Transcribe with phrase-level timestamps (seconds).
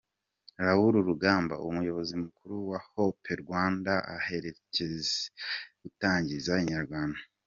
[0.65, 4.83] Raoul Rugamba umuyobozi mukuru wa Hobe Rwanda aherutse
[5.81, 7.19] gutangariza inyarwanda.